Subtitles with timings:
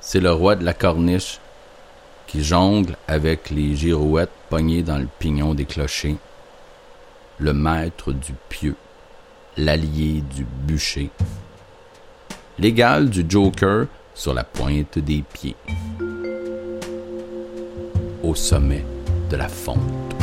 [0.00, 1.38] C'est le roi de la corniche
[2.26, 6.16] qui jongle avec les girouettes pognées dans le pignon des clochers,
[7.38, 8.76] le maître du pieu,
[9.56, 11.10] l'allié du bûcher,
[12.58, 15.56] l'égal du joker sur la pointe des pieds,
[18.22, 18.84] au sommet
[19.28, 20.19] de la fonte.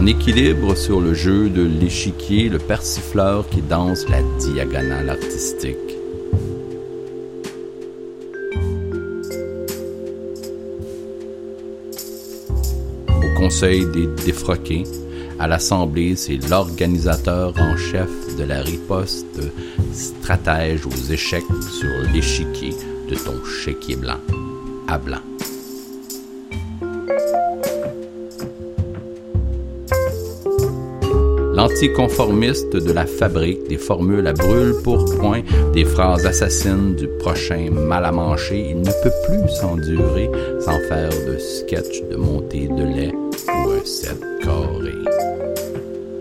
[0.00, 5.76] En équilibre sur le jeu de l'échiquier, le persifleur qui danse la diagonale artistique.
[13.08, 14.84] Au conseil des défroqués,
[15.38, 19.42] à l'Assemblée, c'est l'organisateur en chef de la riposte
[19.92, 21.44] stratège aux échecs
[21.78, 22.72] sur l'échiquier
[23.06, 24.20] de ton chéquier blanc
[24.88, 25.20] à blanc.
[31.70, 37.70] L'anticonformiste de la fabrique des formules à brûle pour point, des phrases assassines du prochain
[37.70, 42.82] mal à manger, il ne peut plus s'endurer sans faire de sketch de montée de
[42.82, 44.92] lait ou un set carré.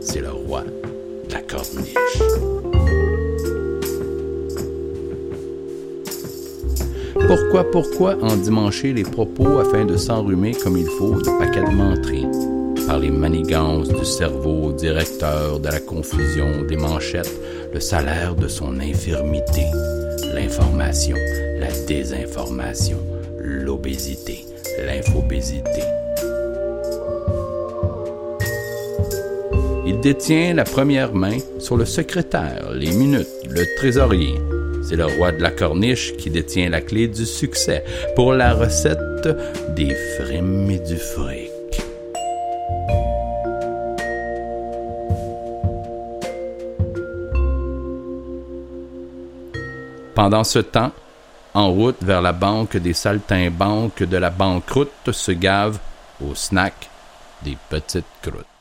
[0.00, 0.64] C'est le roi
[1.28, 2.22] de la corniche.
[7.26, 12.57] Pourquoi, pourquoi endimancher les propos afin de s'enrhumer comme il faut de paquets de menteries?
[12.88, 17.38] Par les manigances du cerveau directeur de la confusion des manchettes,
[17.74, 19.66] le salaire de son infirmité,
[20.32, 21.16] l'information,
[21.58, 22.96] la désinformation,
[23.38, 24.46] l'obésité,
[24.86, 25.82] l'infobésité.
[29.86, 34.34] Il détient la première main sur le secrétaire, les minutes, le trésorier.
[34.82, 37.84] C'est le roi de la corniche qui détient la clé du succès
[38.16, 39.28] pour la recette
[39.76, 41.57] des frimes et du fric.
[50.18, 50.90] Pendant ce temps,
[51.54, 55.78] en route vers la banque des saltimbanques de la banqueroute se gave
[56.20, 56.90] au snack
[57.44, 58.57] des petites croûtes.